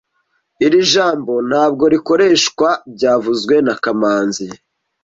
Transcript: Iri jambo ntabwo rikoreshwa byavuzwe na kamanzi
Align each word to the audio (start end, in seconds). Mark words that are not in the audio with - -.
Iri 0.65 0.79
jambo 0.91 1.33
ntabwo 1.49 1.83
rikoreshwa 1.93 2.67
byavuzwe 2.95 3.55
na 3.65 3.75
kamanzi 3.83 4.45